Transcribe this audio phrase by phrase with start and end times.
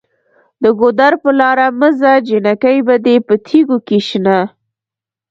[0.61, 4.39] د ګودر په لاره مه ځه جینکۍ به دې په تیږو کې شنه